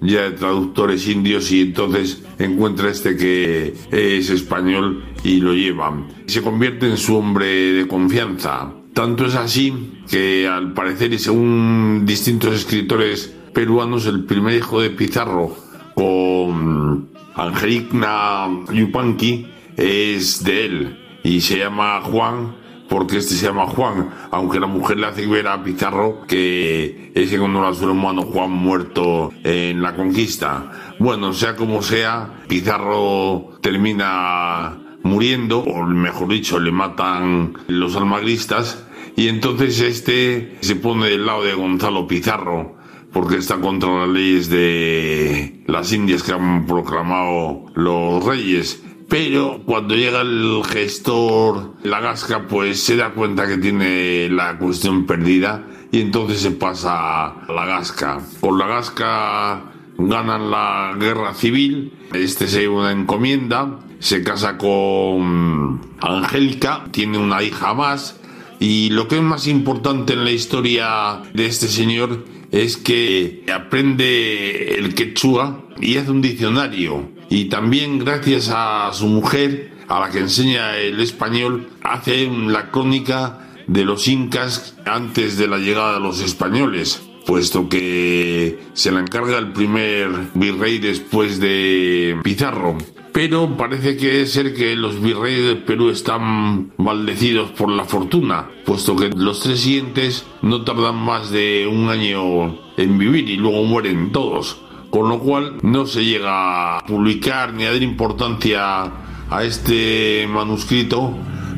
[0.00, 6.06] ya de traductores indios y entonces encuentra este que es español y lo lleva.
[6.26, 8.72] Se convierte en su hombre de confianza.
[8.92, 14.90] Tanto es así que al parecer y según distintos escritores peruanos el primer hijo de
[14.90, 15.56] Pizarro
[15.94, 19.46] con Angelina Yupanqui
[19.76, 22.56] es de él y se llama Juan
[22.88, 27.32] porque este se llama Juan, aunque la mujer le hace ver a Pizarro que es
[27.32, 30.70] en honor a su hermano Juan muerto en la conquista.
[30.98, 38.86] Bueno, sea como sea, Pizarro termina muriendo, o mejor dicho, le matan los almagristas
[39.16, 42.76] y entonces este se pone del lado de Gonzalo Pizarro,
[43.12, 48.82] porque está contra las leyes de las Indias que han proclamado los reyes.
[49.08, 55.06] Pero cuando llega el gestor, la gasca, pues se da cuenta que tiene la cuestión
[55.06, 58.20] perdida y entonces se pasa a la gasca.
[58.40, 59.62] Con la gasca
[59.96, 67.42] ganan la guerra civil, este se lleva una encomienda, se casa con Angélica, tiene una
[67.42, 68.20] hija más
[68.60, 74.74] y lo que es más importante en la historia de este señor es que aprende
[74.74, 77.17] el quechua y hace un diccionario.
[77.30, 83.48] Y también gracias a su mujer, a la que enseña el español, hace la crónica
[83.66, 89.36] de los incas antes de la llegada de los españoles puesto que se la encarga
[89.36, 92.78] el primer virrey después de Pizarro.
[93.12, 98.96] Pero parece que ser que los virreyes del Perú están maldecidos por la fortuna, puesto
[98.96, 104.10] que los tres siguientes no tardan más de un año en vivir y luego mueren
[104.10, 108.84] todos, con lo cual no se llega a publicar ni a dar importancia
[109.30, 111.14] a este manuscrito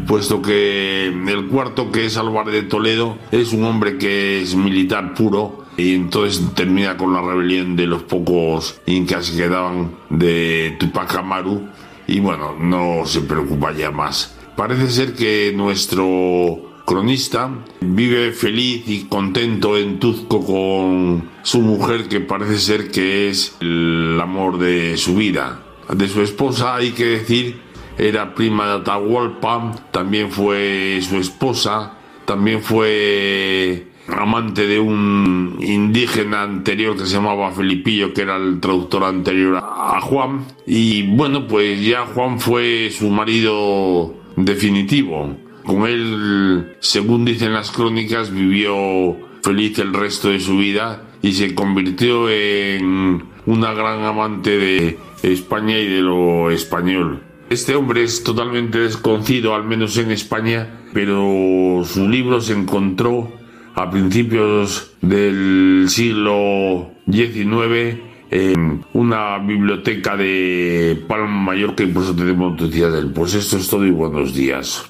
[0.06, 5.14] puesto que el cuarto que es Álvarez de Toledo es un hombre que es militar
[5.14, 11.14] puro y entonces termina con la rebelión de los pocos incas que quedaban de Tupac
[11.14, 11.68] Amaru
[12.06, 14.36] y bueno, no se preocupa ya más.
[14.56, 17.48] Parece ser que nuestro cronista
[17.80, 24.18] vive feliz y contento en Tuzco con su mujer que parece ser que es el
[24.20, 25.62] amor de su vida.
[25.88, 27.60] De su esposa hay que decir
[27.96, 36.96] era prima de Atahualpa, también fue su esposa, también fue amante de un indígena anterior
[36.96, 40.44] que se llamaba Felipillo, que era el traductor anterior a Juan.
[40.66, 45.36] Y bueno, pues ya Juan fue su marido definitivo.
[45.70, 51.54] Con él, según dicen las crónicas, vivió feliz el resto de su vida y se
[51.54, 57.22] convirtió en una gran amante de España y de lo español.
[57.50, 63.32] Este hombre es totalmente desconocido, al menos en España, pero su libro se encontró
[63.76, 68.00] a principios del siglo XIX
[68.32, 73.12] en una biblioteca de Palma Mallorca y por eso tenemos noticias de él.
[73.12, 74.89] Pues esto es todo y buenos días.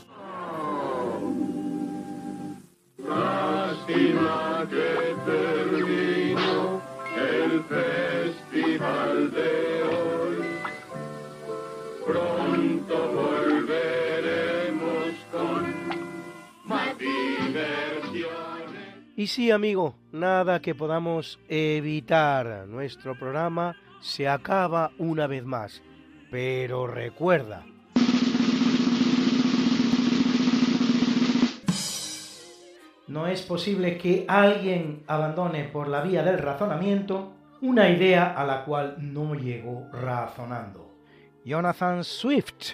[19.21, 22.67] Y sí, amigo, nada que podamos evitar.
[22.67, 25.83] Nuestro programa se acaba una vez más.
[26.31, 27.67] Pero recuerda,
[33.09, 38.65] no es posible que alguien abandone por la vía del razonamiento una idea a la
[38.65, 40.95] cual no llegó razonando.
[41.45, 42.73] Jonathan Swift,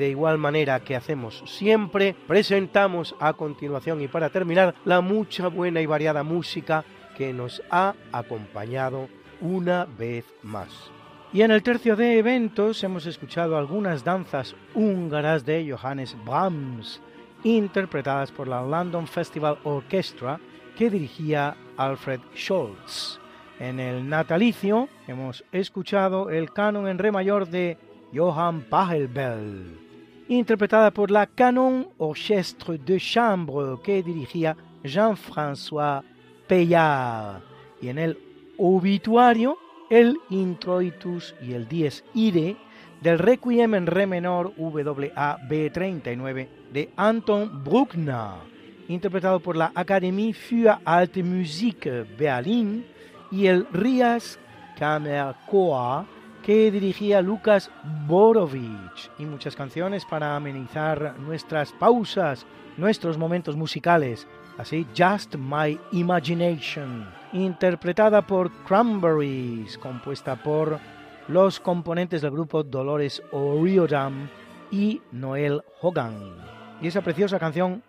[0.00, 5.82] De igual manera que hacemos siempre, presentamos a continuación y para terminar la mucha buena
[5.82, 6.86] y variada música
[7.18, 9.08] que nos ha acompañado
[9.42, 10.90] una vez más.
[11.34, 17.02] Y en el tercio de eventos hemos escuchado algunas danzas húngaras de Johannes Brahms,
[17.44, 20.40] interpretadas por la London Festival Orchestra
[20.78, 23.20] que dirigía Alfred Scholz.
[23.58, 27.76] En el natalicio hemos escuchado el canon en re mayor de
[28.14, 29.79] Johann Pachelbel
[30.30, 36.04] interpretada por la Canon Orchestre de Chambre que dirigía Jean-François
[36.48, 37.42] Payard.
[37.82, 38.18] Y en el
[38.56, 39.58] obituario,
[39.90, 42.56] el introitus y el dies ire
[43.00, 48.34] del Requiem en Re menor WAB 39 de Anton Bruckner,
[48.86, 52.86] interpretado por la Académie für Alte Musik Berlin
[53.32, 54.38] y el Rias
[54.78, 57.70] Kammerchor que dirigía Lucas
[58.06, 64.26] Borovich y muchas canciones para amenizar nuestras pausas, nuestros momentos musicales,
[64.58, 70.78] así Just My Imagination, interpretada por Cranberries, compuesta por
[71.28, 74.30] los componentes del grupo Dolores O'Riordan
[74.70, 76.18] y Noel Hogan.
[76.80, 77.82] Y esa preciosa canción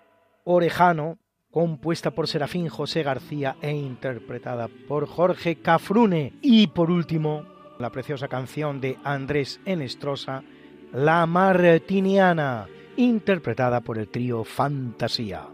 [0.43, 1.17] Orejano,
[1.51, 6.33] compuesta por Serafín José García e interpretada por Jorge Cafrune.
[6.41, 7.45] Y por último,
[7.81, 10.43] la preciosa canción de Andrés Enestrosa,
[10.93, 15.47] La Martiniana, interpretada por el trío Fantasía.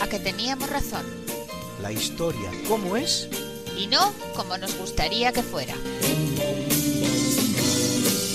[0.00, 1.04] A que teníamos razón.
[1.82, 3.28] La historia, ¿cómo es?
[3.76, 5.74] Y no como nos gustaría que fuera.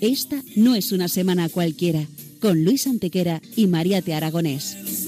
[0.00, 2.06] Esta no es una semana cualquiera,
[2.40, 5.07] con Luis Antequera y María Te Aragonés.